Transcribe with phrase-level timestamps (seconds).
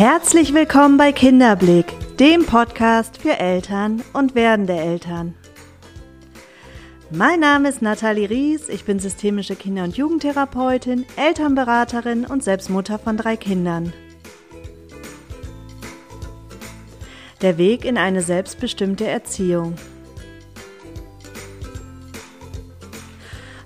[0.00, 1.84] Herzlich willkommen bei Kinderblick,
[2.16, 5.34] dem Podcast für Eltern und werdende Eltern.
[7.10, 12.98] Mein Name ist Nathalie Ries, ich bin systemische Kinder- und Jugendtherapeutin, Elternberaterin und selbst Mutter
[12.98, 13.92] von drei Kindern.
[17.42, 19.74] Der Weg in eine selbstbestimmte Erziehung.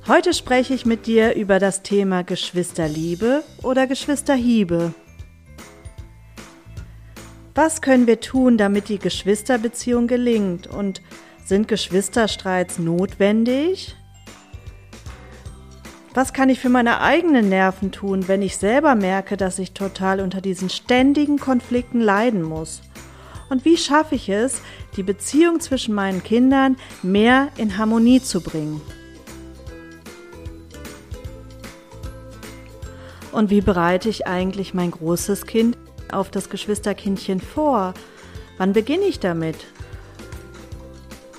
[0.09, 4.95] Heute spreche ich mit dir über das Thema Geschwisterliebe oder Geschwisterhiebe.
[7.57, 10.67] Was können wir tun, damit die Geschwisterbeziehung gelingt?
[10.67, 11.03] Und
[11.45, 13.95] sind Geschwisterstreits notwendig?
[16.15, 20.21] Was kann ich für meine eigenen Nerven tun, wenn ich selber merke, dass ich total
[20.21, 22.83] unter diesen ständigen Konflikten leiden muss?
[23.51, 24.61] Und wie schaffe ich es,
[24.97, 28.81] die Beziehung zwischen meinen Kindern mehr in Harmonie zu bringen?
[33.31, 35.77] Und wie bereite ich eigentlich mein großes Kind
[36.15, 37.95] auf das Geschwisterkindchen vor?
[38.59, 39.57] Wann beginne ich damit?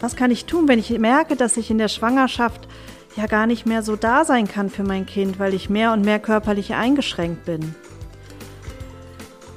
[0.02, 2.68] Was kann ich tun, wenn ich merke, dass ich in der Schwangerschaft
[3.16, 6.04] ja gar nicht mehr so da sein kann für mein Kind, weil ich mehr und
[6.04, 7.74] mehr körperlich eingeschränkt bin?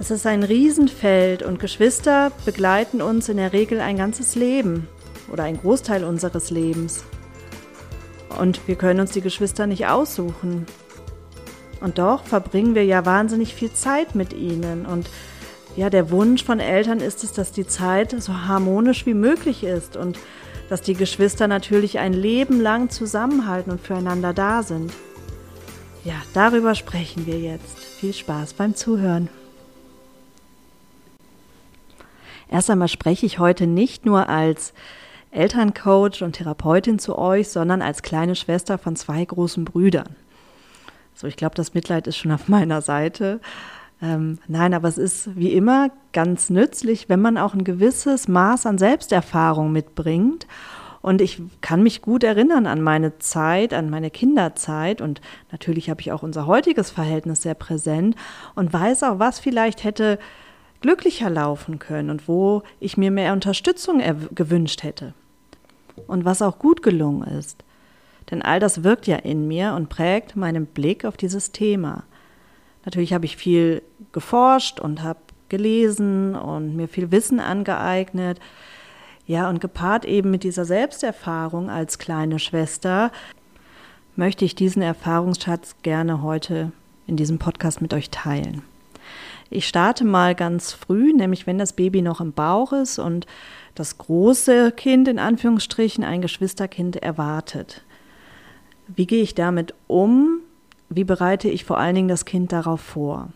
[0.00, 4.86] Es ist ein Riesenfeld und Geschwister begleiten uns in der Regel ein ganzes Leben
[5.33, 7.05] oder ein Großteil unseres Lebens.
[8.39, 10.66] Und wir können uns die Geschwister nicht aussuchen.
[11.81, 14.87] Und doch verbringen wir ja wahnsinnig viel Zeit mit ihnen.
[14.87, 15.09] Und
[15.77, 19.97] ja, der Wunsch von Eltern ist es, dass die Zeit so harmonisch wie möglich ist
[19.97, 20.19] und
[20.69, 24.93] dass die Geschwister natürlich ein Leben lang zusammenhalten und füreinander da sind.
[26.05, 27.79] Ja, darüber sprechen wir jetzt.
[27.79, 29.29] Viel Spaß beim Zuhören.
[32.51, 34.73] Erst einmal spreche ich heute nicht nur als
[35.31, 40.17] Elterncoach und Therapeutin zu euch, sondern als kleine Schwester von zwei großen Brüdern.
[41.19, 43.41] So, ich glaube, das Mitleid ist schon auf meiner Seite.
[44.00, 48.67] Ähm, nein, aber es ist wie immer ganz nützlich, wenn man auch ein gewisses Maß
[48.67, 50.46] an Selbsterfahrung mitbringt.
[51.02, 55.01] Und ich kann mich gut erinnern an meine Zeit, an meine Kinderzeit.
[55.01, 55.20] Und
[55.51, 58.14] natürlich habe ich auch unser heutiges Verhältnis sehr präsent
[58.55, 60.20] und weiß auch, was vielleicht hätte
[60.80, 64.01] glücklicher laufen können und wo ich mir mehr Unterstützung
[64.34, 65.14] gewünscht hätte.
[66.07, 67.64] Und was auch gut gelungen ist.
[68.30, 72.05] Denn all das wirkt ja in mir und prägt meinen Blick auf dieses Thema.
[72.84, 78.39] Natürlich habe ich viel geforscht und habe gelesen und mir viel Wissen angeeignet.
[79.27, 83.12] Ja, und gepaart eben mit dieser Selbsterfahrung als kleine Schwester
[84.16, 86.72] möchte ich diesen Erfahrungsschatz gerne heute
[87.06, 88.62] in diesem Podcast mit euch teilen.
[89.50, 93.27] Ich starte mal ganz früh, nämlich wenn das Baby noch im Bauch ist und
[93.74, 97.83] das große Kind in Anführungsstrichen ein Geschwisterkind erwartet.
[98.95, 100.41] Wie gehe ich damit um?
[100.89, 103.29] Wie bereite ich vor allen Dingen das Kind darauf vor?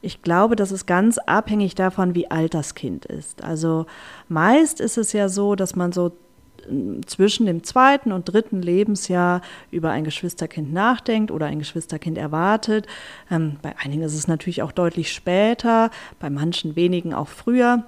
[0.00, 3.44] Ich glaube, das ist ganz abhängig davon, wie alt das Kind ist.
[3.44, 3.86] Also
[4.28, 6.10] meist ist es ja so, dass man so
[6.66, 12.88] hm, zwischen dem zweiten und dritten Lebensjahr über ein Geschwisterkind nachdenkt oder ein Geschwisterkind erwartet.
[13.30, 17.84] Ähm, bei einigen ist es natürlich auch deutlich später, bei manchen wenigen auch früher.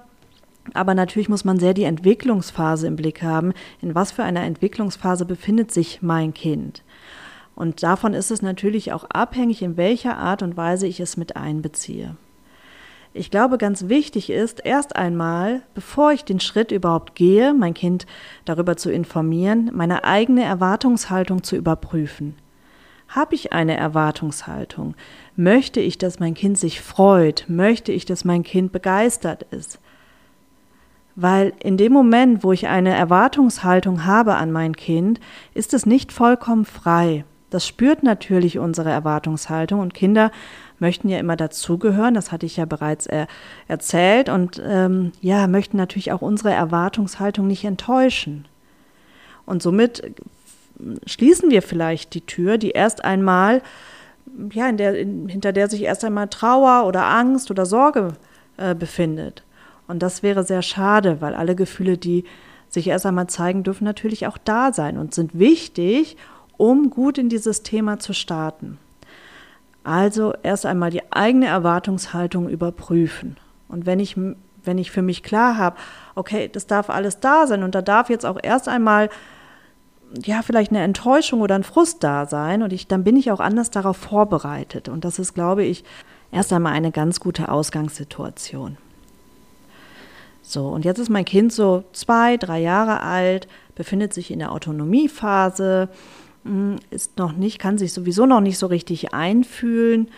[0.73, 3.53] Aber natürlich muss man sehr die Entwicklungsphase im Blick haben.
[3.81, 6.81] In was für einer Entwicklungsphase befindet sich mein Kind?
[7.55, 11.35] Und davon ist es natürlich auch abhängig, in welcher Art und Weise ich es mit
[11.35, 12.15] einbeziehe.
[13.13, 18.05] Ich glaube, ganz wichtig ist, erst einmal, bevor ich den Schritt überhaupt gehe, mein Kind
[18.43, 22.35] darüber zu informieren, meine eigene Erwartungshaltung zu überprüfen.
[23.07, 24.95] Habe ich eine Erwartungshaltung?
[25.37, 27.45] Möchte ich, dass mein Kind sich freut?
[27.47, 29.79] Möchte ich, dass mein Kind begeistert ist?
[31.15, 35.21] Weil in dem Moment, wo ich eine Erwartungshaltung habe an mein Kind,
[35.53, 37.23] ist es nicht vollkommen frei.
[37.55, 40.29] Das spürt natürlich unsere Erwartungshaltung und Kinder
[40.79, 43.27] möchten ja immer dazugehören, das hatte ich ja bereits er
[43.69, 48.45] erzählt und ähm, ja, möchten natürlich auch unsere Erwartungshaltung nicht enttäuschen.
[49.45, 50.21] Und somit
[51.05, 53.61] schließen wir vielleicht die Tür, die erst einmal,
[54.51, 58.15] ja, in der, in, hinter der sich erst einmal Trauer oder Angst oder Sorge
[58.57, 59.43] äh, befindet.
[59.87, 62.25] Und das wäre sehr schade, weil alle Gefühle, die
[62.67, 66.17] sich erst einmal zeigen, dürfen natürlich auch da sein und sind wichtig,
[66.57, 68.77] um gut in dieses Thema zu starten.
[69.83, 73.37] Also erst einmal die eigene Erwartungshaltung überprüfen.
[73.67, 74.17] Und wenn ich,
[74.63, 75.77] wenn ich für mich klar habe,
[76.15, 79.09] okay, das darf alles da sein und da darf jetzt auch erst einmal
[80.23, 83.39] ja, vielleicht eine Enttäuschung oder ein Frust da sein und ich, dann bin ich auch
[83.39, 84.87] anders darauf vorbereitet.
[84.89, 85.83] Und das ist, glaube ich,
[86.31, 88.77] erst einmal eine ganz gute Ausgangssituation.
[90.41, 94.51] So, und jetzt ist mein Kind so zwei, drei Jahre alt, befindet sich in der
[94.51, 95.89] Autonomiephase,
[96.91, 100.09] ist noch nicht, kann sich sowieso noch nicht so richtig einfühlen.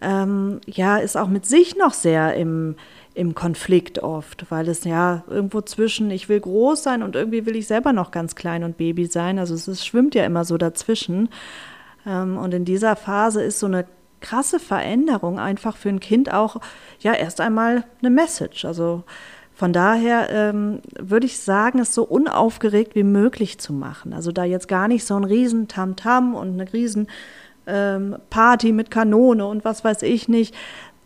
[0.00, 2.76] ähm, ja, ist auch mit sich noch sehr im,
[3.14, 7.56] im Konflikt oft, weil es ja irgendwo zwischen, ich will groß sein und irgendwie will
[7.56, 9.38] ich selber noch ganz klein und Baby sein.
[9.38, 11.28] Also es, es schwimmt ja immer so dazwischen.
[12.06, 13.86] Ähm, und in dieser Phase ist so eine
[14.20, 16.60] krasse Veränderung einfach für ein Kind auch
[17.00, 18.64] ja erst einmal eine Message.
[18.64, 19.04] Also
[19.58, 24.12] von daher ähm, würde ich sagen, es so unaufgeregt wie möglich zu machen.
[24.12, 27.08] Also da jetzt gar nicht so ein riesen Tamtam -Tam und eine riesen
[27.66, 30.54] ähm, Party mit Kanone und was weiß ich nicht,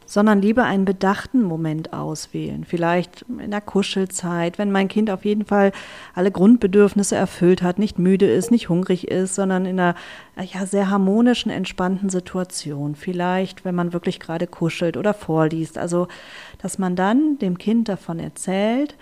[0.07, 2.65] sondern lieber einen bedachten Moment auswählen.
[2.65, 5.73] Vielleicht in der Kuschelzeit, wenn mein Kind auf jeden Fall
[6.15, 9.95] alle Grundbedürfnisse erfüllt hat, nicht müde ist, nicht hungrig ist, sondern in einer
[10.41, 12.95] ja, sehr harmonischen, entspannten Situation.
[12.95, 15.79] Vielleicht, wenn man wirklich gerade kuschelt oder vorliest.
[15.79, 16.09] Also,
[16.61, 18.97] dass man dann dem Kind davon erzählt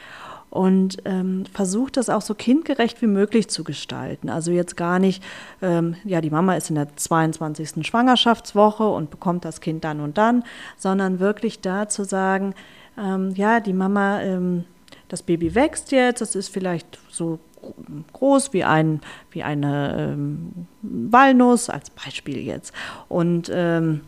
[0.51, 4.29] und ähm, versucht das auch so kindgerecht wie möglich zu gestalten.
[4.29, 5.23] Also jetzt gar nicht,
[5.63, 7.87] ähm, ja, die Mama ist in der 22.
[7.87, 10.45] Schwangerschaftswoche und bekommt das Kind dann und dann,
[10.77, 12.55] sondern wirklich da zu sagen,
[12.99, 14.65] ähm, ja, die Mama, ähm,
[15.09, 17.39] das Baby wächst jetzt, das ist vielleicht so
[18.13, 19.01] groß wie, ein,
[19.31, 22.73] wie eine ähm, Walnuss, als Beispiel jetzt.
[23.09, 24.01] Und ähm,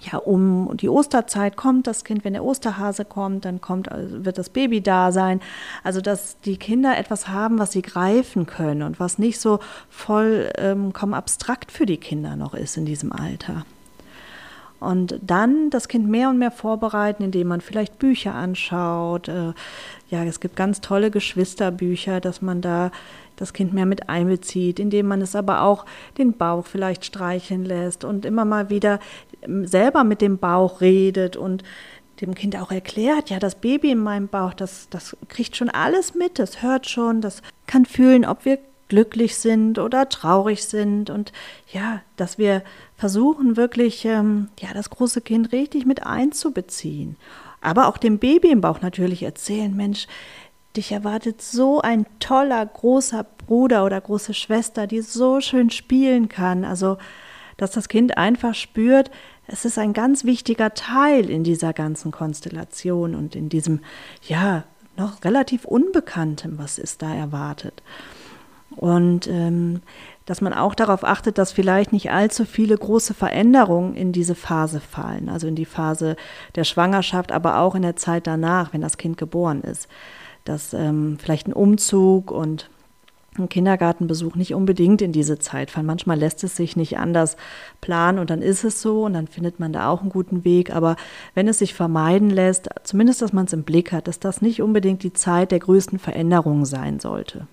[0.00, 4.38] ja, um die Osterzeit kommt das Kind, wenn der Osterhase kommt, dann kommt, also wird
[4.38, 5.40] das Baby da sein.
[5.82, 10.92] Also, dass die Kinder etwas haben, was sie greifen können und was nicht so vollkommen
[11.12, 13.64] ähm, abstrakt für die Kinder noch ist in diesem Alter.
[14.80, 19.28] Und dann das Kind mehr und mehr vorbereiten, indem man vielleicht Bücher anschaut.
[19.28, 19.52] Äh,
[20.08, 22.92] ja, es gibt ganz tolle Geschwisterbücher, dass man da
[23.34, 25.84] das Kind mehr mit einbezieht, indem man es aber auch
[26.16, 28.98] den Bauch vielleicht streicheln lässt und immer mal wieder
[29.62, 31.62] selber mit dem Bauch redet und
[32.20, 36.14] dem Kind auch erklärt, ja, das Baby in meinem Bauch, das, das kriegt schon alles
[36.14, 38.58] mit, das hört schon, das kann fühlen, ob wir
[38.88, 41.32] glücklich sind oder traurig sind und
[41.72, 42.62] ja, dass wir
[42.96, 47.16] versuchen wirklich, ähm, ja, das große Kind richtig mit einzubeziehen.
[47.60, 50.06] Aber auch dem Baby im Bauch natürlich erzählen, Mensch,
[50.76, 56.64] dich erwartet so ein toller, großer Bruder oder große Schwester, die so schön spielen kann.
[56.64, 56.98] Also
[57.58, 59.10] dass das Kind einfach spürt,
[59.46, 63.80] es ist ein ganz wichtiger Teil in dieser ganzen Konstellation und in diesem,
[64.26, 64.64] ja,
[64.96, 67.82] noch relativ Unbekanntem, was ist da erwartet.
[68.70, 69.82] Und ähm,
[70.26, 74.80] dass man auch darauf achtet, dass vielleicht nicht allzu viele große Veränderungen in diese Phase
[74.80, 76.16] fallen, also in die Phase
[76.54, 79.88] der Schwangerschaft, aber auch in der Zeit danach, wenn das Kind geboren ist.
[80.44, 82.68] Dass ähm, vielleicht ein Umzug und
[83.36, 85.86] ein Kindergartenbesuch nicht unbedingt in diese Zeit fallen.
[85.86, 87.36] Manchmal lässt es sich nicht anders
[87.80, 90.74] planen und dann ist es so und dann findet man da auch einen guten Weg.
[90.74, 90.96] Aber
[91.34, 94.62] wenn es sich vermeiden lässt, zumindest, dass man es im Blick hat, dass das nicht
[94.62, 97.46] unbedingt die Zeit der größten Veränderungen sein sollte.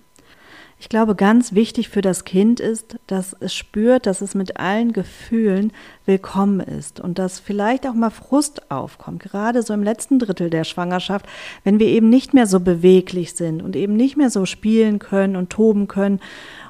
[0.78, 4.92] Ich glaube, ganz wichtig für das Kind ist, dass es spürt, dass es mit allen
[4.92, 5.72] Gefühlen
[6.04, 10.64] willkommen ist und dass vielleicht auch mal Frust aufkommt, gerade so im letzten Drittel der
[10.64, 11.24] Schwangerschaft,
[11.64, 15.34] wenn wir eben nicht mehr so beweglich sind und eben nicht mehr so spielen können
[15.34, 16.20] und toben können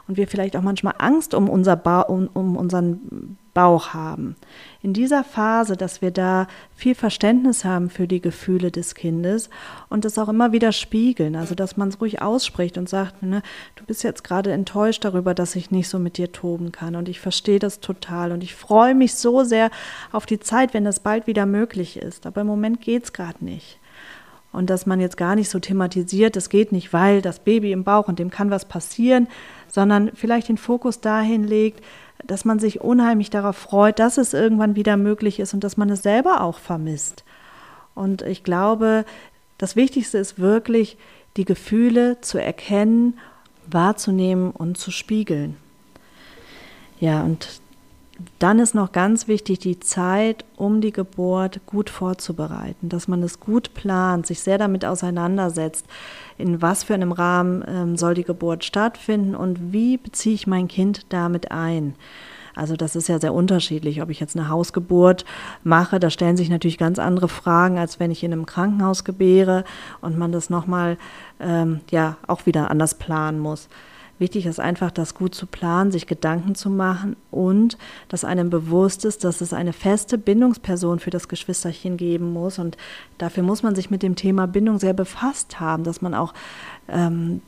[0.07, 4.37] und wir vielleicht auch manchmal Angst um, unser ba um, um unseren Bauch haben.
[4.83, 9.49] In dieser Phase, dass wir da viel Verständnis haben für die Gefühle des Kindes
[9.89, 13.41] und es auch immer wieder spiegeln, also dass man es ruhig ausspricht und sagt, ne,
[13.75, 16.97] du bist jetzt gerade enttäuscht darüber, dass ich nicht so mit dir toben kann.
[16.97, 18.31] Und ich verstehe das total.
[18.31, 19.71] Und ich freue mich so sehr
[20.13, 23.43] auf die Zeit, wenn das bald wieder möglich ist, aber im Moment geht es gerade
[23.43, 23.79] nicht.
[24.53, 27.85] Und dass man jetzt gar nicht so thematisiert, es geht nicht, weil das Baby im
[27.85, 29.29] Bauch und dem kann was passieren,
[29.69, 31.83] sondern vielleicht den Fokus dahin legt,
[32.25, 35.91] dass man sich unheimlich darauf freut, dass es irgendwann wieder möglich ist und dass man
[35.91, 37.25] es selber auch vermisst.
[37.95, 39.05] Und ich glaube,
[39.59, 40.99] das Wichtigste ist wirklich,
[41.37, 43.19] die Gefühle zu erkennen,
[43.67, 45.57] wahrzunehmen und zu spiegeln.
[46.99, 47.61] Ja, und
[48.39, 53.41] dann ist noch ganz wichtig, die Zeit um die Geburt gut vorzubereiten, dass man es
[53.41, 55.87] gut plant, sich sehr damit auseinandersetzt,
[56.39, 60.69] in was für einem Rahmen ähm, soll die Geburt stattfinden und wie beziehe ich mein
[60.69, 61.95] Kind damit ein.
[62.55, 65.27] Also das ist ja sehr unterschiedlich, ob ich jetzt eine Hausgeburt
[65.63, 69.65] mache, da stellen sich natürlich ganz andere Fragen, als wenn ich in einem Krankenhaus gebäre
[70.01, 70.97] und man das nochmal
[71.39, 73.69] ähm, ja auch wieder anders planen muss.
[74.19, 77.77] Wichtig ist einfach, das gut zu planen, sich Gedanken zu machen und
[78.09, 82.59] dass einem bewusst ist, dass es eine feste Bindungsperson für das Geschwisterchen geben muss.
[82.59, 82.79] Und
[83.19, 86.33] dafür muss man sich mit dem Thema Bindung sehr befasst haben, dass man auch
[86.89, 87.43] ähm,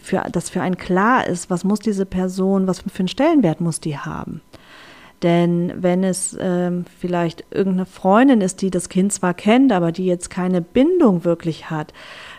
[0.00, 3.80] für, dass für einen klar ist, was muss diese Person, was für einen Stellenwert muss
[3.80, 4.42] die haben.
[5.22, 10.04] Denn wenn es ähm, vielleicht irgendeine Freundin ist, die das Kind zwar kennt, aber die
[10.04, 11.92] jetzt keine Bindung wirklich hat,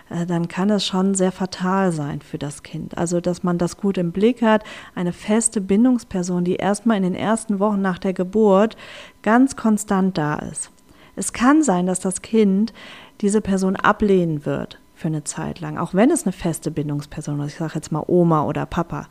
[0.10, 2.98] dann kann es schon sehr fatal sein für das Kind.
[2.98, 4.64] Also, dass man das gut im Blick hat,
[4.96, 8.78] eine feste Bindungsperson, die erstmal in den ersten Wochen nach der Geburt
[9.22, 10.72] ganz konstant da ist.
[11.16, 12.74] Es kann sein, dass das Kind
[13.22, 17.54] diese Person ablehnen wird für eine Zeit lang, auch wenn es eine feste Bindungsperson ist.
[17.54, 19.08] Ich sage jetzt mal Oma oder Papa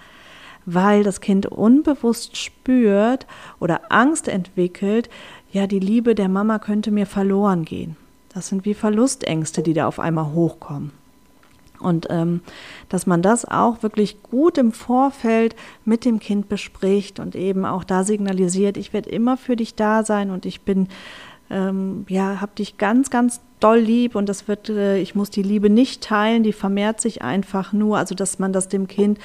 [0.65, 3.27] weil das Kind unbewusst spürt
[3.61, 5.11] oder Angst entwickelt,
[5.51, 7.97] ja, die Liebe der Mama könnte mir verloren gehen.
[8.35, 10.93] Das sind wie Verlustängste, die da auf einmal hochkommen.
[11.83, 12.41] Und ähm,
[12.89, 17.85] dass man das auch wirklich gut im Vorfeld mit dem Kind bespricht und eben auch
[17.85, 20.89] da signalisiert, ich werde immer für dich da sein und ich bin,
[21.51, 25.43] ähm, ja, habe dich ganz, ganz doll lieb und das wird, äh, ich muss die
[25.43, 27.99] Liebe nicht teilen, die vermehrt sich einfach nur.
[27.99, 29.19] Also dass man das dem Kind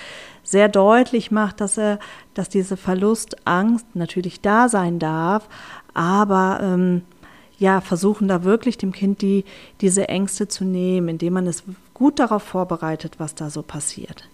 [0.43, 1.99] sehr deutlich macht, dass er,
[2.33, 5.47] dass diese Verlustangst natürlich da sein darf,
[5.93, 7.03] aber ähm,
[7.57, 9.43] ja, versuchen da wirklich dem Kind die,
[9.81, 14.27] diese Ängste zu nehmen, indem man es gut darauf vorbereitet, was da so passiert.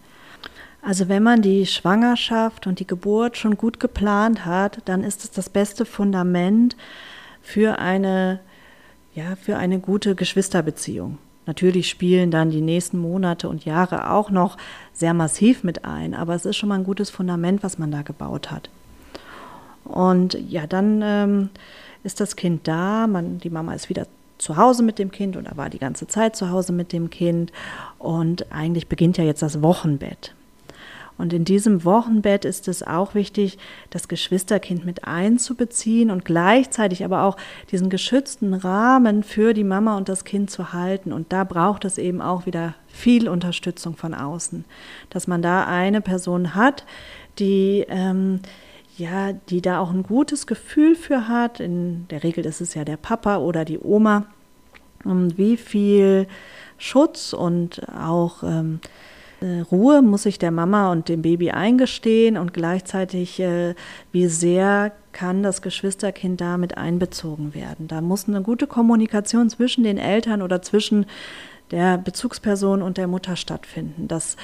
[0.82, 5.32] Also wenn man die Schwangerschaft und die Geburt schon gut geplant hat, dann ist es
[5.32, 6.76] das beste Fundament
[7.42, 8.42] für eine,
[9.16, 11.18] ja, für eine gute Geschwisterbeziehung.
[11.46, 14.58] Natürlich spielen dann die nächsten Monate und Jahre auch noch
[14.94, 18.02] sehr massiv mit ein, aber es ist schon mal ein gutes Fundament, was man da
[18.02, 18.70] gebaut hat.
[19.86, 21.50] Und ja, dann ähm,
[22.04, 24.08] ist das Kind da, man, die Mama ist wieder
[24.38, 27.52] zu Hause mit dem Kind oder war die ganze Zeit zu Hause mit dem Kind
[27.98, 30.36] und eigentlich beginnt ja jetzt das Wochenbett.
[31.18, 33.58] Und in diesem Wochenbett ist es auch wichtig,
[33.92, 37.38] das Geschwisterkind mit einzubeziehen und gleichzeitig aber auch
[37.72, 41.14] diesen geschützten Rahmen für die Mama und das Kind zu halten.
[41.14, 44.66] Und da braucht es eben auch wieder viel Unterstützung von außen,
[45.12, 46.84] dass man da eine Person hat,
[47.38, 48.40] die ähm,
[48.98, 51.60] ja, die da auch ein gutes Gefühl für hat.
[51.60, 54.26] In der Regel ist es ja der Papa oder die Oma.
[55.04, 56.28] Und wie viel
[56.78, 58.80] Schutz und auch ähm,
[59.42, 63.76] äh, Ruhe muss sich der Mama und dem Baby eingestehen und gleichzeitig, äh,
[64.12, 67.88] wie sehr kann das Geschwisterkind damit einbezogen werden.
[67.88, 71.06] Da muss eine gute Kommunikation zwischen den Eltern oder zwischen
[71.72, 74.08] der Bezugsperson und der Mutter stattfinden.
[74.08, 74.38] Dass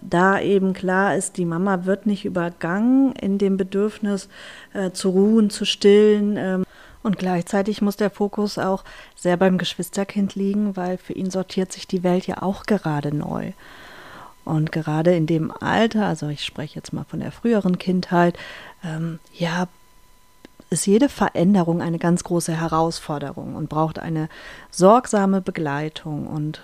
[0.00, 4.28] da eben klar ist, die Mama wird nicht übergangen in dem Bedürfnis
[4.72, 6.36] äh, zu ruhen, zu stillen.
[6.36, 6.64] Ähm,
[7.02, 8.84] und gleichzeitig muss der Fokus auch
[9.16, 13.52] sehr beim Geschwisterkind liegen, weil für ihn sortiert sich die Welt ja auch gerade neu.
[14.44, 18.36] Und gerade in dem Alter, also ich spreche jetzt mal von der früheren Kindheit,
[18.84, 19.68] ähm, ja,
[20.72, 24.28] ist jede Veränderung eine ganz große Herausforderung und braucht eine
[24.70, 26.26] sorgsame Begleitung.
[26.26, 26.62] Und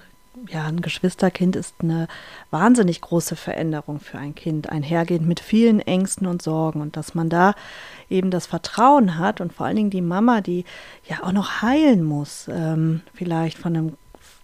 [0.48, 2.08] ja, ein Geschwisterkind ist eine
[2.50, 6.80] wahnsinnig große Veränderung für ein Kind, einhergehend mit vielen Ängsten und Sorgen.
[6.80, 7.54] Und dass man da
[8.08, 10.64] eben das Vertrauen hat und vor allen Dingen die Mama, die
[11.08, 13.92] ja auch noch heilen muss, ähm, vielleicht von einem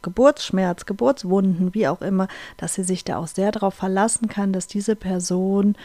[0.02, 2.28] Geburtsschmerz, Geburtswunden, wie auch immer,
[2.58, 5.76] dass sie sich da auch sehr darauf verlassen kann, dass diese Person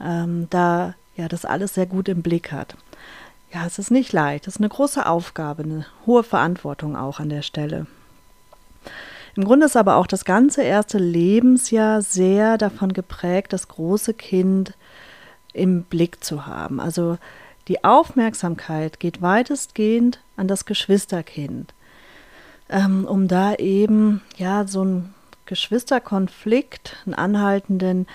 [0.00, 2.76] ähm, da ja das alles sehr gut im Blick hat.
[3.52, 7.28] Ja, es ist nicht leicht, es ist eine große Aufgabe, eine hohe Verantwortung auch an
[7.28, 7.86] der Stelle.
[9.36, 14.74] Im Grunde ist aber auch das ganze erste Lebensjahr sehr davon geprägt, das große Kind
[15.52, 16.80] im Blick zu haben.
[16.80, 17.18] Also
[17.68, 21.74] die Aufmerksamkeit geht weitestgehend an das Geschwisterkind,
[22.70, 28.06] ähm, um da eben ja so einen Geschwisterkonflikt, einen anhaltenden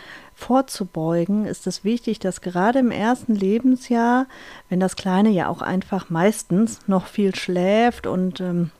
[0.41, 4.25] vorzubeugen, ist es wichtig, dass gerade im ersten Lebensjahr,
[4.69, 8.71] wenn das Kleine ja auch einfach meistens noch viel schläft und ähm,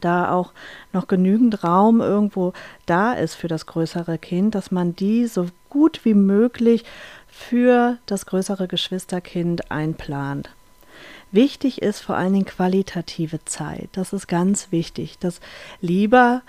[0.00, 0.52] da auch
[0.92, 2.54] noch genügend Raum irgendwo
[2.86, 6.84] da ist für das größere Kind, dass man die so gut wie möglich
[7.28, 10.50] für das größere Geschwisterkind einplant.
[11.32, 13.88] Wichtig ist vor allen Dingen qualitative Zeit.
[13.92, 15.40] Das ist ganz wichtig, dass
[15.80, 16.42] lieber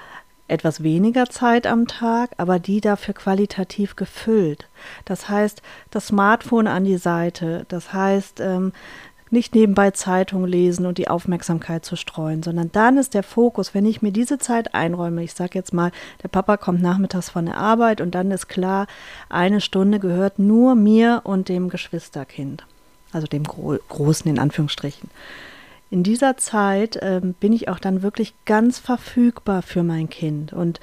[0.51, 4.67] etwas weniger Zeit am Tag, aber die dafür qualitativ gefüllt.
[5.05, 8.74] Das heißt, das Smartphone an die Seite, das heißt, ähm,
[9.31, 13.86] nicht nebenbei Zeitung lesen und die Aufmerksamkeit zu streuen, sondern dann ist der Fokus, wenn
[13.86, 15.91] ich mir diese Zeit einräume, ich sage jetzt mal,
[16.22, 18.88] der Papa kommt nachmittags von der Arbeit und dann ist klar,
[19.29, 22.65] eine Stunde gehört nur mir und dem Geschwisterkind,
[23.13, 25.10] also dem Gro Großen in Anführungsstrichen.
[25.91, 30.79] In dieser Zeit äh, bin ich auch dann wirklich ganz verfügbar für mein Kind und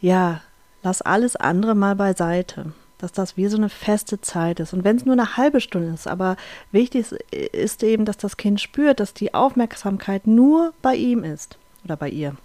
[0.00, 0.40] ja,
[0.82, 4.72] lass alles andere mal beiseite dass das wie so eine feste Zeit ist.
[4.72, 6.36] Und wenn es nur eine halbe Stunde ist, aber
[6.70, 11.96] wichtig ist eben, dass das Kind spürt, dass die Aufmerksamkeit nur bei ihm ist oder
[11.96, 12.36] bei ihr.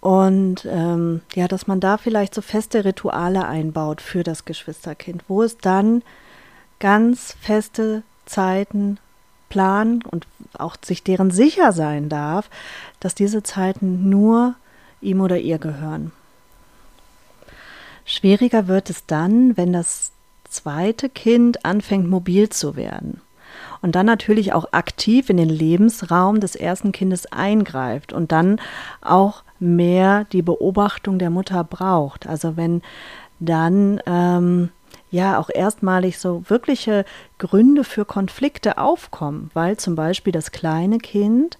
[0.00, 5.42] Und ähm, ja, dass man da vielleicht so feste Rituale einbaut für das Geschwisterkind, wo
[5.42, 6.02] es dann
[6.78, 8.98] ganz feste Zeiten,
[9.54, 10.26] planen und
[10.58, 12.50] auch sich deren sicher sein darf,
[12.98, 14.56] dass diese Zeiten nur
[15.00, 16.10] ihm oder ihr gehören.
[18.04, 20.10] Schwieriger wird es dann, wenn das
[20.48, 23.20] zweite Kind anfängt mobil zu werden
[23.80, 28.60] und dann natürlich auch aktiv in den Lebensraum des ersten Kindes eingreift und dann
[29.00, 32.26] auch mehr die Beobachtung der Mutter braucht.
[32.26, 32.82] Also wenn
[33.38, 34.70] dann ähm,
[35.14, 37.04] ja auch erstmalig so wirkliche
[37.38, 41.56] Gründe für Konflikte aufkommen, weil zum Beispiel das kleine Kind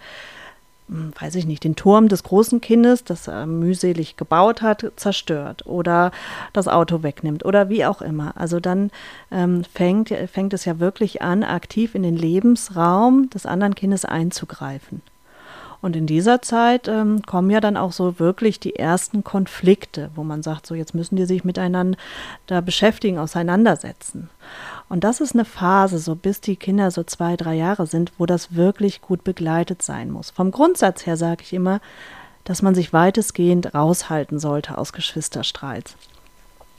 [0.88, 5.66] hm, weiß ich nicht, den Turm des großen Kindes, das er mühselig gebaut hat, zerstört
[5.66, 6.10] oder
[6.52, 8.36] das Auto wegnimmt oder wie auch immer.
[8.36, 8.90] Also dann
[9.30, 15.00] ähm, fängt, fängt es ja wirklich an, aktiv in den Lebensraum des anderen Kindes einzugreifen.
[15.84, 20.24] Und in dieser Zeit ähm, kommen ja dann auch so wirklich die ersten Konflikte, wo
[20.24, 21.98] man sagt, so jetzt müssen die sich miteinander
[22.46, 24.30] da beschäftigen, auseinandersetzen.
[24.88, 28.24] Und das ist eine Phase, so bis die Kinder so zwei, drei Jahre sind, wo
[28.24, 30.30] das wirklich gut begleitet sein muss.
[30.30, 31.82] Vom Grundsatz her sage ich immer,
[32.44, 35.96] dass man sich weitestgehend raushalten sollte aus Geschwisterstreits.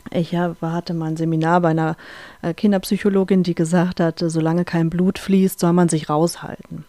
[0.09, 1.95] Ich hatte mal ein Seminar bei einer
[2.41, 6.85] äh, Kinderpsychologin, die gesagt hat, solange kein Blut fließt, soll man sich raushalten.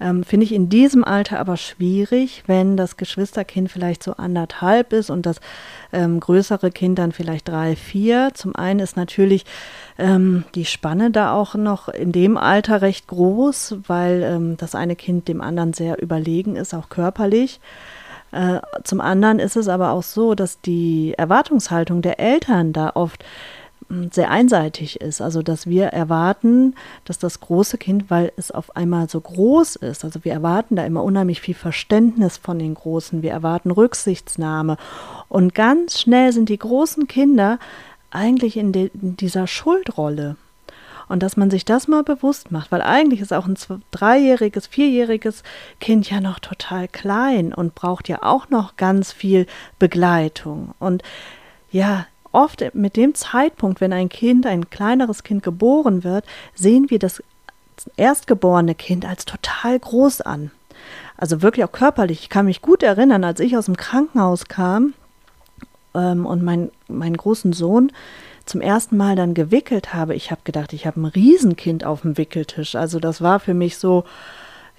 [0.00, 5.10] Ähm, Finde ich in diesem Alter aber schwierig, wenn das Geschwisterkind vielleicht so anderthalb ist
[5.10, 5.40] und das
[5.92, 8.30] ähm, größere Kind dann vielleicht drei, vier.
[8.34, 9.44] Zum einen ist natürlich
[9.98, 14.94] ähm, die Spanne da auch noch in dem Alter recht groß, weil ähm, das eine
[14.94, 17.60] Kind dem anderen sehr überlegen ist, auch körperlich.
[18.30, 23.24] Äh, zum anderen ist es aber auch so, dass die Erwartungshaltung der Eltern da oft
[24.10, 25.20] sehr einseitig ist.
[25.20, 30.04] Also dass wir erwarten, dass das große Kind, weil es auf einmal so groß ist,
[30.04, 34.76] also wir erwarten da immer unheimlich viel Verständnis von den Großen, wir erwarten Rücksichtsnahme.
[35.28, 37.58] Und ganz schnell sind die großen Kinder
[38.10, 40.36] eigentlich in, in dieser Schuldrolle.
[41.08, 43.56] Und dass man sich das mal bewusst macht, weil eigentlich ist auch ein
[43.90, 45.42] dreijähriges, vierjähriges
[45.80, 49.46] Kind ja noch total klein und braucht ja auch noch ganz viel
[49.78, 50.74] Begleitung.
[50.78, 51.02] Und
[51.70, 56.98] ja, oft mit dem Zeitpunkt, wenn ein Kind, ein kleineres Kind geboren wird, sehen wir
[56.98, 57.22] das
[57.96, 60.50] erstgeborene Kind als total groß an.
[61.16, 62.20] Also wirklich auch körperlich.
[62.20, 64.94] Ich kann mich gut erinnern, als ich aus dem Krankenhaus kam
[65.94, 67.92] ähm, und mein, meinen großen Sohn
[68.46, 70.14] zum ersten Mal dann gewickelt habe.
[70.14, 72.74] Ich habe gedacht, ich habe ein Riesenkind auf dem Wickeltisch.
[72.76, 74.04] Also das war für mich so,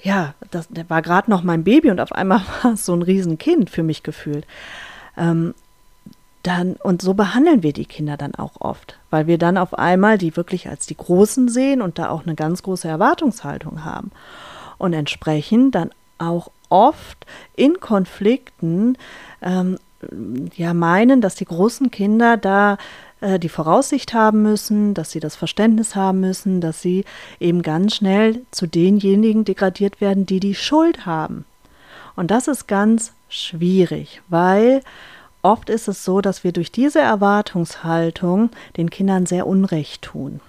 [0.02, 3.70] ja, das, war gerade noch mein Baby und auf einmal war es so ein Riesenkind
[3.70, 4.46] für mich gefühlt.
[5.18, 5.54] Ähm,
[6.43, 10.17] dann, und so behandeln wir die Kinder dann auch oft, weil wir dann auf einmal
[10.17, 14.12] die wirklich als die Großen sehen und da auch eine ganz große Erwartungshaltung haben.
[14.78, 17.25] Und entsprechend dann auch oft
[17.56, 18.97] in Konflikten
[19.41, 19.78] ähm,
[20.56, 22.78] ja meinen, dass die großen Kinder da
[23.21, 27.06] äh, die Voraussicht haben müssen, dass sie das Verständnis haben müssen, dass sie
[27.39, 31.45] eben ganz schnell zu denjenigen degradiert werden, die die Schuld haben.
[32.15, 34.82] Und das ist ganz schwierig, weil
[35.41, 40.39] oft ist es so, dass wir durch diese Erwartungshaltung den Kindern sehr Unrecht tun.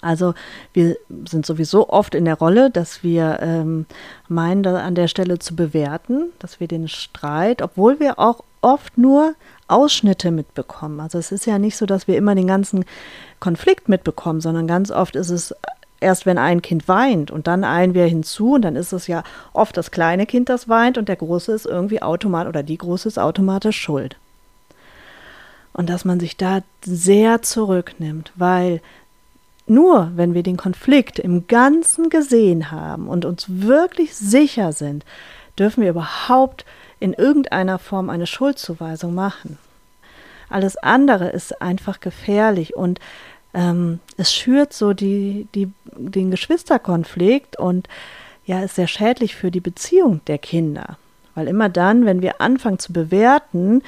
[0.00, 0.34] Also
[0.72, 0.96] wir
[1.28, 3.86] sind sowieso oft in der Rolle, dass wir ähm,
[4.28, 9.34] meinen, an der Stelle zu bewerten, dass wir den Streit, obwohl wir auch oft nur
[9.68, 11.00] Ausschnitte mitbekommen.
[11.00, 12.84] Also es ist ja nicht so, dass wir immer den ganzen
[13.40, 15.54] Konflikt mitbekommen, sondern ganz oft ist es
[16.00, 19.22] erst wenn ein Kind weint und dann eilen wir hinzu und dann ist es ja
[19.52, 23.08] oft das kleine Kind, das weint und der große ist irgendwie automatisch oder die große
[23.08, 24.16] ist automatisch schuld.
[25.72, 28.80] Und dass man sich da sehr zurücknimmt, weil
[29.66, 35.04] nur wenn wir den Konflikt im Ganzen gesehen haben und uns wirklich sicher sind,
[35.58, 36.64] dürfen wir überhaupt
[36.98, 39.58] in irgendeiner Form eine Schuldzuweisung machen.
[40.48, 42.98] Alles andere ist einfach gefährlich und
[43.54, 47.88] ähm, es schürt so die, die, den Geschwisterkonflikt und
[48.44, 50.98] ja, ist sehr schädlich für die Beziehung der Kinder.
[51.34, 53.82] Weil immer dann, wenn wir anfangen zu bewerten,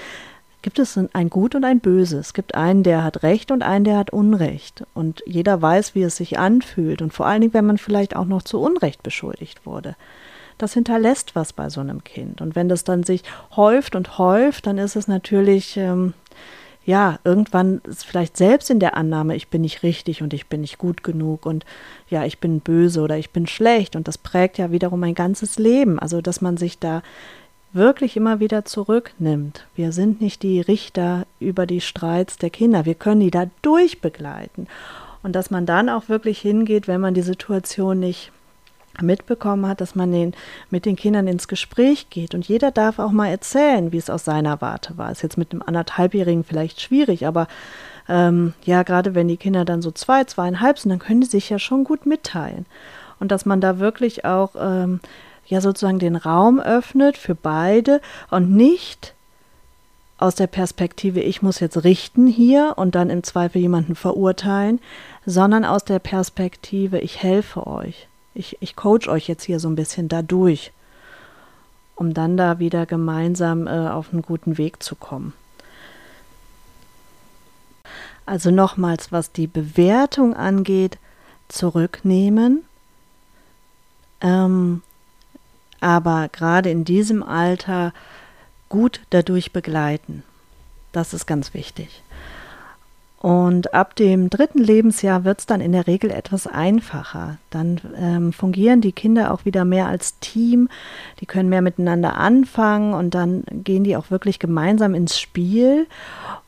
[0.63, 2.19] gibt es ein Gut und ein Böse.
[2.19, 4.85] Es gibt einen, der hat Recht und einen, der hat Unrecht.
[4.95, 7.03] Und jeder weiß, wie es sich anfühlt.
[7.03, 9.97] Und vor allen Dingen, wenn man vielleicht auch noch zu Unrecht beschuldigt wurde.
[10.59, 12.41] Das hinterlässt was bei so einem Kind.
[12.41, 13.25] Und wenn das dann sich
[13.57, 16.15] häuft und häuft, dann ist es natürlich ähm,
[16.85, 20.63] ja, irgendwann ist vielleicht selbst in der Annahme, ich bin nicht richtig und ich bin
[20.63, 21.65] nicht gut genug und
[22.11, 25.59] ja, ich bin böse oder ich bin schlecht und das prägt ja wiederum mein ganzes
[25.59, 25.99] Leben.
[25.99, 27.03] Also, dass man sich da
[27.73, 29.67] wirklich immer wieder zurücknimmt.
[29.77, 34.67] Wir sind nicht die Richter über die Streits der Kinder, wir können die da durchbegleiten.
[35.23, 38.33] Und dass man dann auch wirklich hingeht, wenn man die Situation nicht
[39.01, 40.35] mitbekommen hat, dass man den,
[40.71, 42.35] mit den Kindern ins Gespräch geht.
[42.35, 45.11] Und jeder darf auch mal erzählen, wie es aus seiner Warte war.
[45.11, 47.49] Ist jetzt mit einem anderthalbjährigen vielleicht schwierig, aber
[48.09, 51.49] ähm, ja, gerade wenn die Kinder dann so zwei, zweieinhalb sind, dann können die sich
[51.49, 52.67] ja schon gut mitteilen.
[53.21, 55.01] und dass man da wirklich auch ähm,
[55.47, 58.01] ja sozusagen den Raum öffnet für beide
[58.31, 59.15] und nicht
[60.19, 64.81] aus der Perspektive, ich muss jetzt richten hier und dann im Zweifel jemanden verurteilen,
[65.27, 68.09] sondern aus der Perspektive, ich helfe euch.
[68.35, 70.73] Ich, ich coach euch jetzt hier so ein bisschen dadurch,
[71.95, 75.35] um dann da wieder gemeinsam äh, auf einen guten Weg zu kommen.
[78.25, 80.99] Also nochmals, was die Bewertung angeht,
[81.49, 82.65] zurücknehmen.
[84.21, 84.83] Ähm,
[85.81, 87.93] aber gerade in diesem Alter
[88.69, 90.23] gut dadurch begleiten.
[90.93, 92.03] Das ist ganz wichtig.
[93.23, 97.39] Und ab dem dritten Lebensjahr wird es dann in der Regel etwas einfacher.
[97.51, 100.69] Dann ähm, fungieren die Kinder auch wieder mehr als Team.
[101.21, 105.87] Die können mehr miteinander anfangen und dann gehen die auch wirklich gemeinsam ins Spiel.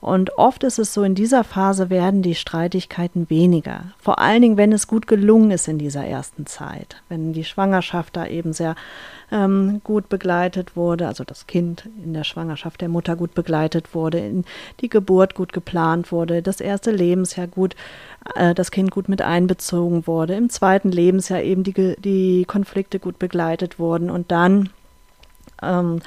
[0.01, 3.93] Und oft ist es so, in dieser Phase werden die Streitigkeiten weniger.
[3.99, 6.97] Vor allen Dingen, wenn es gut gelungen ist in dieser ersten Zeit.
[7.09, 8.75] Wenn die Schwangerschaft da eben sehr
[9.31, 14.45] ähm, gut begleitet wurde, also das Kind in der Schwangerschaft der Mutter gut begleitet wurde,
[14.81, 17.77] die Geburt gut geplant wurde, das erste Lebensjahr gut,
[18.35, 23.19] äh, das Kind gut mit einbezogen wurde, im zweiten Lebensjahr eben die, die Konflikte gut
[23.19, 24.71] begleitet wurden und dann
[25.63, 26.01] ähm,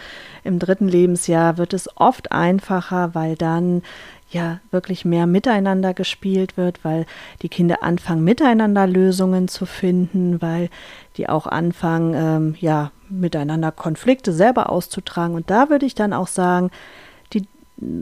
[0.44, 3.82] Im dritten Lebensjahr wird es oft einfacher, weil dann
[4.30, 7.06] ja wirklich mehr miteinander gespielt wird, weil
[7.42, 10.70] die Kinder anfangen, miteinander Lösungen zu finden, weil
[11.16, 15.36] die auch anfangen, ähm, ja, miteinander Konflikte selber auszutragen.
[15.36, 16.72] Und da würde ich dann auch sagen,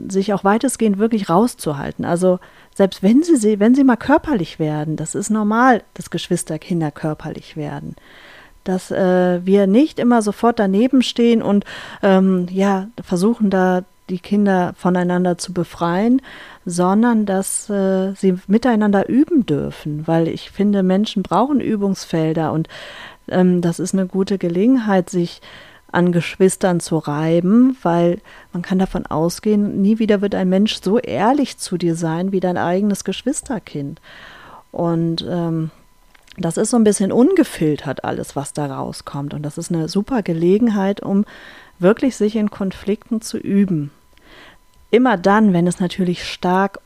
[0.08, 2.04] sich auch weitestgehend wirklich rauszuhalten.
[2.04, 2.38] Also
[2.74, 7.96] selbst wenn sie, wenn sie mal körperlich werden, das ist normal, dass Geschwisterkinder körperlich werden
[8.64, 11.64] dass äh, wir nicht immer sofort daneben stehen und
[12.02, 16.22] ähm, ja versuchen da die Kinder voneinander zu befreien,
[16.64, 22.68] sondern dass äh, sie miteinander üben dürfen, weil ich finde, Menschen brauchen Übungsfelder und
[23.28, 25.40] ähm, das ist eine gute Gelegenheit, sich
[25.96, 28.20] an Geschwistern zu reiben, weil
[28.52, 32.40] man kann davon ausgehen, nie wieder wird ein Mensch so ehrlich zu dir sein wie
[32.40, 34.02] dein eigenes Geschwisterkind.
[34.72, 35.70] Und ähm,
[36.36, 39.32] das ist so ein bisschen ungefiltert alles, was da rauskommt.
[39.32, 41.24] Und das ist eine super Gelegenheit, um
[41.78, 43.90] wirklich sich in Konflikten zu üben.
[44.90, 46.78] Immer dann, wenn es natürlich stark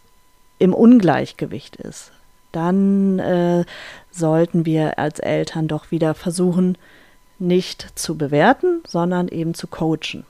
[0.60, 2.12] im Ungleichgewicht ist,
[2.52, 3.64] dann äh,
[4.12, 6.78] sollten wir als Eltern doch wieder versuchen,
[7.40, 10.24] nicht zu bewerten, sondern eben zu coachen.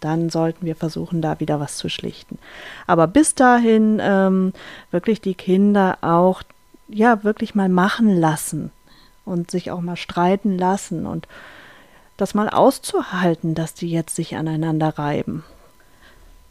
[0.00, 2.38] Dann sollten wir versuchen, da wieder was zu schlichten.
[2.86, 4.52] Aber bis dahin ähm,
[4.90, 6.42] wirklich die Kinder auch
[6.88, 8.70] ja wirklich mal machen lassen
[9.24, 11.26] und sich auch mal streiten lassen und
[12.16, 15.44] das mal auszuhalten, dass die jetzt sich aneinander reiben.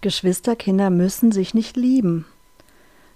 [0.01, 2.25] Geschwisterkinder müssen sich nicht lieben.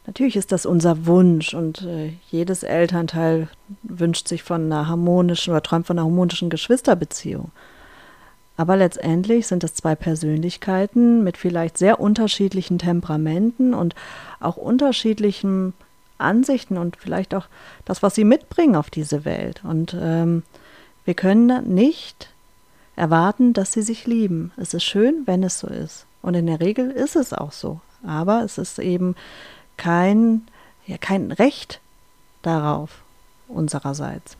[0.06, 3.48] Natürlich ist das unser Wunsch und äh, jedes Elternteil
[3.84, 7.52] wünscht sich von einer harmonischen oder träumt von einer harmonischen Geschwisterbeziehung.
[8.58, 13.96] Aber letztendlich sind es zwei Persönlichkeiten mit vielleicht sehr unterschiedlichen Temperamenten und
[14.42, 15.74] auch unterschiedlichem
[16.18, 17.46] Ansichten und vielleicht auch
[17.86, 19.62] das, was sie mitbringen auf diese Welt.
[19.64, 20.44] Und ähm,
[21.06, 22.34] wir können nicht
[22.98, 24.52] erwarten, dass sie sich lieben.
[24.58, 26.06] Es ist schön, wenn es so ist.
[26.22, 27.80] Und in der Regel ist es auch so.
[28.06, 29.16] Aber es ist eben
[29.80, 30.44] kein,
[30.86, 31.80] ja, kein Recht
[32.44, 33.02] darauf
[33.48, 34.38] unsererseits.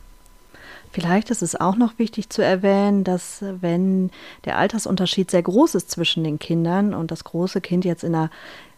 [0.92, 4.10] Vielleicht ist es auch noch wichtig zu erwähnen, dass wenn
[4.44, 8.30] der Altersunterschied sehr groß ist zwischen den Kindern und das große Kind jetzt in einer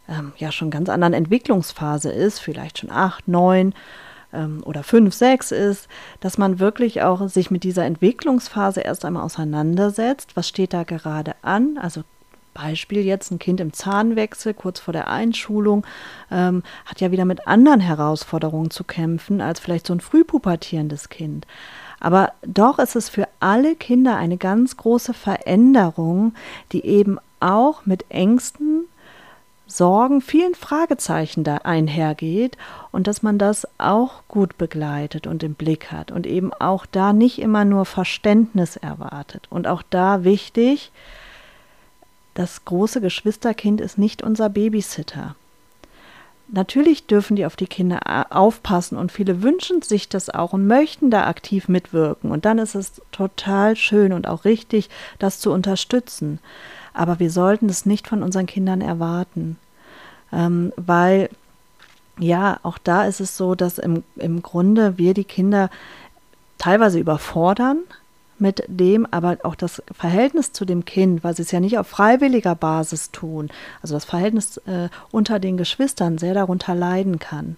[0.09, 3.75] ähm, ja schon ganz anderen Entwicklungsphase ist, vielleicht schon acht, neun
[4.33, 5.89] ähm, oder fünf, sechs ist,
[6.21, 10.37] dass man wirklich auch sich mit dieser Entwicklungsphase erst einmal auseinandersetzt.
[10.37, 11.79] Was steht da gerade an?
[11.79, 12.03] Also
[12.55, 15.87] Beispiel jetzt ein Kind im Zahnwechsel kurz vor der Einschulung
[16.31, 21.47] ähm, hat ja wieder mit anderen Herausforderungen zu kämpfen als vielleicht so ein frühpubertierendes Kind.
[22.01, 26.35] Aber doch ist es für alle Kinder eine ganz große Veränderung,
[26.73, 28.87] die eben auch mit Ängsten
[29.73, 32.59] Sorgen, vielen Fragezeichen da einhergeht
[32.91, 37.13] und dass man das auch gut begleitet und im Blick hat und eben auch da
[37.13, 39.47] nicht immer nur Verständnis erwartet.
[39.49, 40.93] Und auch da wichtig,
[42.35, 45.35] das große Geschwisterkind ist nicht unser Babysitter.
[46.49, 50.67] Natürlich dürfen die auf die Kinder äh, aufpassen und viele wünschen sich das auch und
[50.67, 52.31] möchten da aktiv mitwirken.
[52.31, 56.41] Und dann ist es total schön und auch richtig, das zu unterstützen.
[56.93, 59.57] Aber wir sollten es nicht von unseren Kindern erwarten,
[60.31, 61.31] ähm, weil
[62.19, 65.71] ja, auch da ist es so, dass im, im Grunde wir die Kinder
[66.59, 67.79] teilweise überfordern
[68.43, 71.87] mit dem, aber auch das Verhältnis zu dem Kind, weil sie es ja nicht auf
[71.87, 73.49] freiwilliger Basis tun,
[73.81, 77.57] also das Verhältnis äh, unter den Geschwistern sehr darunter leiden kann.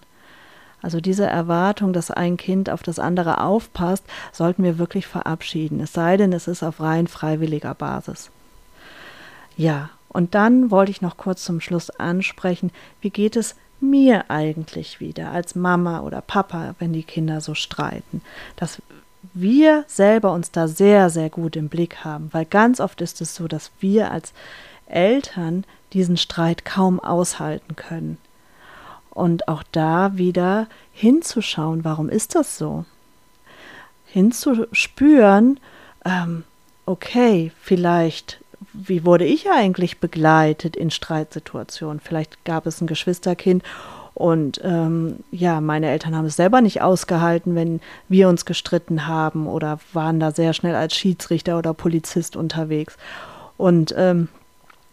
[0.81, 5.79] Also diese Erwartung, dass ein Kind auf das andere aufpasst, sollten wir wirklich verabschieden.
[5.79, 8.29] Es sei denn, es ist auf rein freiwilliger Basis.
[9.57, 12.71] Ja, und dann wollte ich noch kurz zum Schluss ansprechen,
[13.01, 18.21] wie geht es mir eigentlich wieder als Mama oder Papa, wenn die Kinder so streiten?
[18.55, 18.81] Dass
[19.33, 23.35] wir selber uns da sehr, sehr gut im Blick haben, weil ganz oft ist es
[23.35, 24.33] so, dass wir als
[24.87, 28.17] Eltern diesen Streit kaum aushalten können.
[29.09, 32.85] Und auch da wieder hinzuschauen, warum ist das so?
[34.05, 35.59] Hinzuspüren,
[36.03, 36.43] ähm,
[36.85, 38.39] okay, vielleicht
[38.73, 41.99] wie wurde ich eigentlich begleitet in Streitsituationen?
[41.99, 43.63] Vielleicht gab es ein Geschwisterkind
[44.15, 49.45] und ähm, ja, meine Eltern haben es selber nicht ausgehalten, wenn wir uns gestritten haben
[49.45, 52.95] oder waren da sehr schnell als Schiedsrichter oder Polizist unterwegs.
[53.57, 54.29] Und ähm,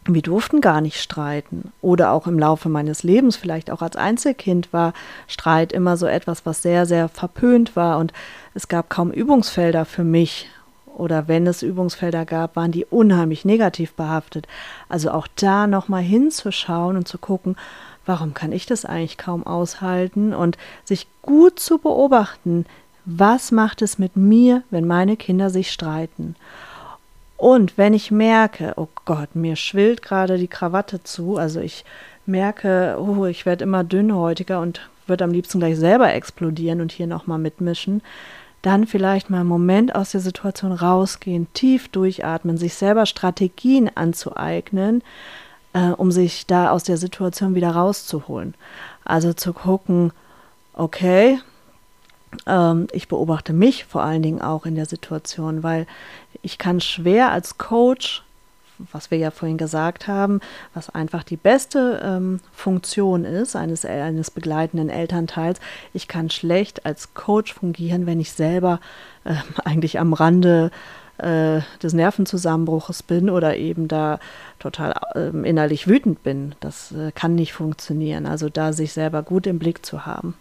[0.07, 1.73] wir durften gar nicht streiten.
[1.81, 4.93] Oder auch im Laufe meines Lebens, vielleicht auch als Einzelkind, war
[5.29, 7.99] Streit immer so etwas, was sehr, sehr verpönt war.
[7.99, 8.13] Und
[8.55, 10.49] es gab kaum Übungsfelder für mich
[10.95, 14.47] oder wenn es Übungsfelder gab, waren die unheimlich negativ behaftet.
[14.89, 17.57] Also auch da nochmal hinzuschauen und zu gucken,
[18.07, 22.67] warum kann ich das eigentlich kaum aushalten und sich gut zu beobachten,
[23.05, 26.37] was macht es mit mir, wenn meine Kinder sich streiten.
[27.37, 31.85] Und wenn ich merke, oh Gott, mir schwillt gerade die Krawatte zu, also ich
[32.25, 37.09] merke, oh, ich werde immer dünnhäutiger und würde am liebsten gleich selber explodieren und hier
[37.09, 38.01] nochmal mitmischen,
[38.63, 45.03] dann vielleicht mal einen Moment aus der Situation rausgehen, tief durchatmen, sich selber Strategien anzueignen,
[45.73, 48.55] äh, um sich da aus der Situation wieder rauszuholen.
[49.05, 50.13] Also zu gucken,
[50.75, 51.41] okay,
[52.47, 55.87] ähm, ich beobachte mich vor allen Dingen auch in der Situation, weil
[56.43, 58.23] ich kann schwer als Coach
[58.93, 60.41] was wir ja vorhin gesagt haben,
[60.75, 65.61] was einfach die beste ähm, Funktion ist eines, eines begleitenden Elternteils.
[65.93, 68.81] Ich kann schlecht als Coach fungieren, wenn ich selber
[69.25, 70.71] äh, eigentlich am Rande
[71.23, 74.19] äh, des Nervenzusammenbruches bin oder eben da
[74.59, 76.55] total äh, innerlich wütend bin.
[76.61, 78.27] Das äh, kann nicht funktionieren.
[78.27, 80.35] Also da sich selber gut im Blick zu haben.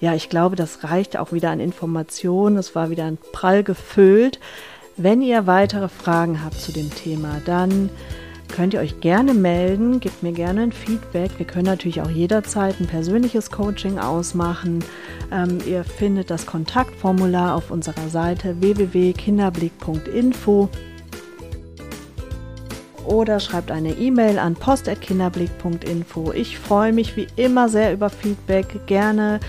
[0.00, 2.56] Ja, ich glaube, das reicht auch wieder an Informationen.
[2.56, 4.38] Es war wieder ein prall gefüllt.
[4.96, 7.90] Wenn ihr weitere Fragen habt zu dem Thema, dann
[8.48, 11.30] könnt ihr euch gerne melden, gebt mir gerne ein Feedback.
[11.38, 14.82] Wir können natürlich auch jederzeit ein persönliches Coaching ausmachen.
[15.30, 20.70] Ähm, ihr findet das Kontaktformular auf unserer Seite www.kinderblick.info
[23.08, 26.32] oder schreibt eine E-Mail an post.kinderblick.info.
[26.32, 29.40] Ich freue mich wie immer sehr über Feedback, gerne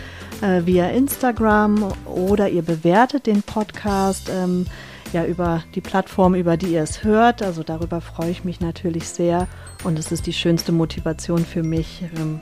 [0.42, 4.32] äh, via Instagram oder ihr bewertet den Podcast.
[4.34, 4.66] Ähm,
[5.14, 7.42] ja über die Plattform, über die ihr es hört.
[7.42, 9.48] Also darüber freue ich mich natürlich sehr
[9.84, 12.42] und es ist die schönste Motivation für mich, ähm,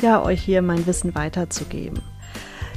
[0.00, 2.00] ja, euch hier mein Wissen weiterzugeben.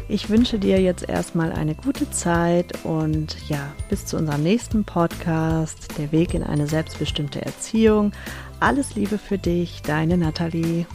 [0.08, 5.98] Ich wünsche dir jetzt erstmal eine gute Zeit und ja, bis zu unserem nächsten Podcast,
[5.98, 8.12] der Weg in eine selbstbestimmte Erziehung.
[8.60, 10.86] Alles Liebe für dich, deine Nathalie.